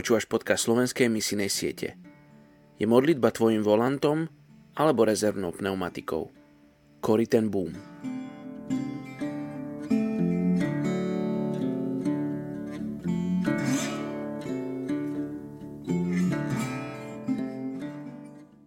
Počúvaš 0.00 0.24
podcast 0.24 0.64
slovenskej 0.64 1.12
misijnej 1.12 1.52
siete. 1.52 1.92
Je 2.80 2.88
modlitba 2.88 3.36
tvojim 3.36 3.60
volantom 3.60 4.32
alebo 4.72 5.04
rezervnou 5.04 5.52
pneumatikou? 5.52 6.32
Cory 7.04 7.28
ten 7.28 7.52
boom. 7.52 7.68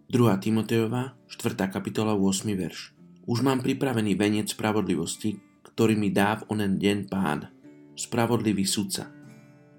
Druhá 0.06 0.38
Timotejová, 0.38 1.18
4. 1.26 1.66
kapitola, 1.66 2.14
8. 2.14 2.46
verš. 2.54 2.94
Už 3.26 3.42
mám 3.42 3.58
pripravený 3.58 4.14
veniec 4.14 4.54
spravodlivosti, 4.54 5.42
ktorý 5.66 5.98
mi 5.98 6.14
dá 6.14 6.38
v 6.38 6.54
onen 6.54 6.78
deň 6.78 7.10
pán, 7.10 7.50
spravodlivý 7.98 8.62
sudca. 8.62 9.10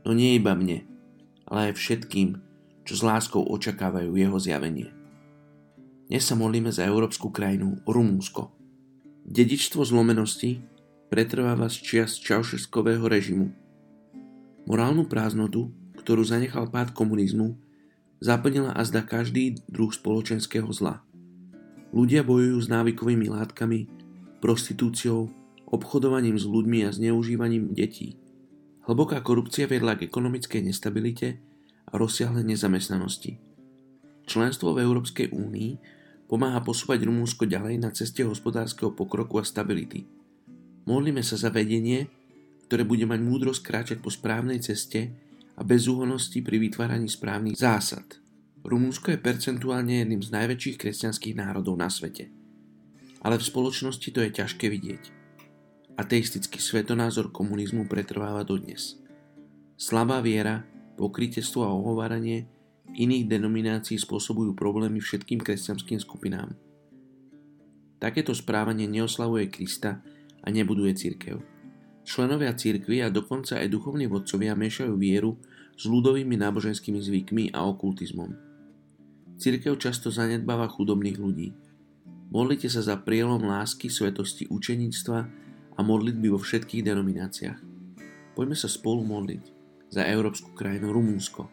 No 0.04 0.12
nie 0.12 0.36
iba 0.36 0.52
mne, 0.52 0.95
ale 1.46 1.72
aj 1.72 1.74
všetkým, 1.78 2.42
čo 2.86 2.94
s 2.98 3.02
láskou 3.02 3.42
očakávajú 3.46 4.14
jeho 4.18 4.38
zjavenie. 4.38 4.90
Dnes 6.06 6.22
sa 6.22 6.38
modlíme 6.38 6.70
za 6.70 6.86
európsku 6.86 7.34
krajinu 7.34 7.82
Rumúnsko. 7.86 8.54
Dedičstvo 9.26 9.82
zlomenosti 9.82 10.62
pretrváva 11.10 11.66
z 11.66 11.82
čias 11.82 12.22
čaušeskového 12.22 13.06
režimu. 13.10 13.50
Morálnu 14.70 15.10
prázdnotu, 15.10 15.74
ktorú 15.98 16.22
zanechal 16.22 16.70
pád 16.70 16.94
komunizmu, 16.94 17.58
zaplnila 18.22 18.74
azda 18.78 19.02
každý 19.02 19.58
druh 19.66 19.90
spoločenského 19.90 20.70
zla. 20.70 21.02
Ľudia 21.90 22.22
bojujú 22.22 22.58
s 22.62 22.68
návykovými 22.70 23.30
látkami, 23.30 23.90
prostitúciou, 24.42 25.34
obchodovaním 25.66 26.38
s 26.38 26.46
ľuďmi 26.46 26.86
a 26.86 26.94
zneužívaním 26.94 27.74
detí– 27.74 28.18
Hlboká 28.86 29.18
korupcia 29.26 29.66
viedla 29.66 29.98
k 29.98 30.06
ekonomickej 30.06 30.62
nestabilite 30.62 31.42
a 31.90 31.98
rozsiahlej 31.98 32.46
nezamestnanosti. 32.46 33.42
Členstvo 34.30 34.78
v 34.78 34.86
Európskej 34.86 35.34
únii 35.34 35.72
pomáha 36.30 36.62
posúvať 36.62 37.02
Rumúnsko 37.02 37.50
ďalej 37.50 37.82
na 37.82 37.90
ceste 37.90 38.22
hospodárskeho 38.22 38.94
pokroku 38.94 39.42
a 39.42 39.46
stability. 39.46 40.06
Modlíme 40.86 41.26
sa 41.26 41.34
za 41.34 41.50
vedenie, 41.50 42.06
ktoré 42.70 42.86
bude 42.86 43.10
mať 43.10 43.26
múdrosť 43.26 43.62
kráčať 43.66 43.98
po 44.06 44.14
správnej 44.14 44.62
ceste 44.62 45.10
a 45.58 45.66
bezúhonosti 45.66 46.46
pri 46.46 46.62
vytváraní 46.62 47.10
správnych 47.10 47.58
zásad. 47.58 48.22
Rumúnsko 48.62 49.14
je 49.14 49.22
percentuálne 49.22 50.06
jedným 50.06 50.22
z 50.22 50.30
najväčších 50.30 50.78
kresťanských 50.78 51.38
národov 51.38 51.74
na 51.74 51.90
svete. 51.90 52.30
Ale 53.26 53.42
v 53.42 53.50
spoločnosti 53.50 54.10
to 54.14 54.22
je 54.22 54.30
ťažké 54.30 54.70
vidieť. 54.70 55.25
Ateistický 55.96 56.60
svetonázor 56.60 57.32
komunizmu 57.32 57.88
pretrváva 57.88 58.44
dodnes. 58.44 59.00
Slabá 59.80 60.20
viera, 60.20 60.68
pokrytestvo 61.00 61.64
a 61.64 61.72
ohováranie 61.72 62.52
iných 63.00 63.32
denominácií 63.32 63.96
spôsobujú 63.96 64.60
problémy 64.60 65.00
všetkým 65.00 65.40
kresťanským 65.40 66.04
skupinám. 66.04 66.52
Takéto 67.96 68.36
správanie 68.36 68.92
neoslavuje 68.92 69.48
Krista 69.48 70.04
a 70.44 70.48
nebuduje 70.52 71.00
církev. 71.00 71.40
Členovia 72.04 72.52
církvy 72.52 73.00
a 73.00 73.08
dokonca 73.08 73.64
aj 73.64 73.72
duchovní 73.72 74.12
vodcovia 74.12 74.52
miešajú 74.52 75.00
vieru 75.00 75.40
s 75.80 75.88
ľudovými 75.88 76.36
náboženskými 76.36 77.00
zvykmi 77.00 77.56
a 77.56 77.64
okultizmom. 77.72 78.36
Církev 79.40 79.80
často 79.80 80.12
zanedbáva 80.12 80.68
chudobných 80.68 81.16
ľudí. 81.24 81.56
Modlite 82.36 82.68
sa 82.68 82.84
za 82.84 83.00
prielom 83.00 83.48
lásky, 83.48 83.88
svetosti, 83.88 84.52
učeníctva 84.52 85.45
a 85.76 85.80
modlitby 85.84 86.32
vo 86.32 86.40
všetkých 86.40 86.88
denomináciách. 86.88 87.60
Poďme 88.36 88.56
sa 88.56 88.72
spolu 88.72 89.04
modliť 89.04 89.44
za 89.92 90.04
európsku 90.08 90.52
krajinu 90.56 90.92
Rumúnsko. 90.92 91.48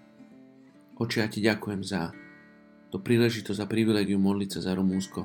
Oče, 0.98 1.22
ja 1.22 1.28
ti 1.30 1.42
ďakujem 1.42 1.82
za 1.82 2.14
to 2.90 3.02
príležitosť 3.02 3.58
a 3.62 3.70
privilegium 3.70 4.22
modliť 4.22 4.58
sa 4.58 4.70
za 4.70 4.72
Rumúnsko. 4.78 5.20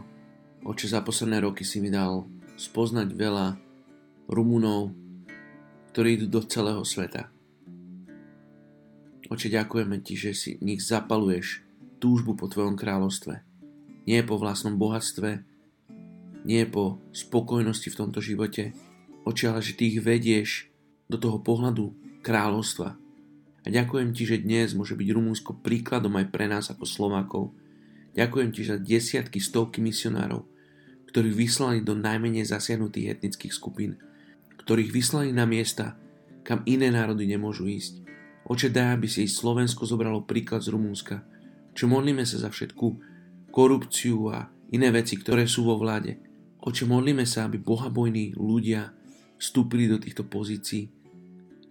Oče, 0.65 0.85
za 0.89 1.01
posledné 1.05 1.41
roky 1.41 1.65
si 1.65 1.81
mi 1.81 1.93
dal 1.93 2.25
spoznať 2.57 3.09
veľa 3.13 3.57
Rumunov, 4.29 4.93
ktorí 5.93 6.17
idú 6.21 6.27
do 6.37 6.41
celého 6.45 6.81
sveta. 6.81 7.29
Oče, 9.27 9.51
ďakujeme 9.51 9.99
ti, 10.01 10.15
že 10.15 10.31
si 10.31 10.51
nich 10.63 10.79
zapaluješ 10.79 11.65
túžbu 11.99 12.37
po 12.37 12.47
tvojom 12.47 12.79
kráľovstve. 12.79 13.43
Nie 14.07 14.23
po 14.23 14.39
vlastnom 14.39 14.79
bohatstve, 14.79 15.43
nie 16.47 16.63
po 16.63 17.03
spokojnosti 17.11 17.91
v 17.91 17.99
tomto 17.99 18.23
živote, 18.23 18.71
oči, 19.27 19.51
ale 19.51 19.59
že 19.59 19.75
ty 19.75 19.91
ich 19.91 19.99
vedieš 19.99 20.71
do 21.11 21.19
toho 21.19 21.43
pohľadu 21.43 21.91
kráľovstva. 22.23 22.95
A 23.63 23.67
ďakujem 23.67 24.15
ti, 24.15 24.23
že 24.23 24.39
dnes 24.39 24.71
môže 24.71 24.95
byť 24.95 25.11
Rumúnsko 25.11 25.59
príkladom 25.59 26.15
aj 26.15 26.31
pre 26.31 26.47
nás 26.47 26.71
ako 26.71 26.87
Slovákov. 26.87 27.51
Ďakujem 28.15 28.49
ti 28.55 28.63
za 28.63 28.79
desiatky, 28.79 29.43
stovky 29.43 29.83
misionárov, 29.83 30.47
ktorých 31.11 31.35
vyslali 31.35 31.83
do 31.83 31.91
najmenej 31.91 32.47
zasiahnutých 32.47 33.19
etnických 33.19 33.51
skupín, 33.51 33.99
ktorých 34.63 34.95
vyslali 34.95 35.35
na 35.35 35.43
miesta, 35.43 35.99
kam 36.47 36.63
iné 36.63 36.87
národy 36.87 37.27
nemôžu 37.27 37.67
ísť. 37.67 38.07
Oče, 38.47 38.71
daj, 38.71 38.95
aby 38.95 39.11
si 39.11 39.27
Slovensko 39.27 39.83
zobralo 39.83 40.23
príklad 40.23 40.63
z 40.63 40.71
Rumúnska, 40.71 41.19
čo 41.75 41.91
modlíme 41.91 42.23
sa 42.23 42.39
za 42.39 42.47
všetku 42.47 42.85
korupciu 43.51 44.31
a 44.31 44.47
iné 44.71 44.87
veci, 44.95 45.19
ktoré 45.19 45.43
sú 45.43 45.67
vo 45.67 45.75
vláde. 45.75 46.26
Oče, 46.63 46.89
modlíme 46.89 47.23
sa, 47.27 47.45
aby 47.45 47.61
bohabojní 47.61 48.33
ľudia 48.37 48.95
vstúpili 49.37 49.85
do 49.85 50.01
týchto 50.01 50.25
pozícií 50.25 50.89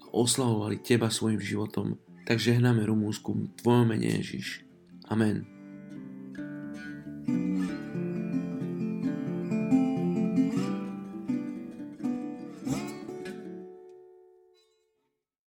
a 0.03 0.07
oslavovali 0.15 0.79
Teba 0.83 1.11
svojim 1.11 1.43
životom. 1.43 1.99
Tak 2.27 2.39
žehnáme 2.39 2.87
Rumúnsku 2.87 3.31
v 3.35 3.51
Tvojom 3.59 3.87
mene 3.91 4.19
Ježiš. 4.19 4.63
Amen. 5.11 5.56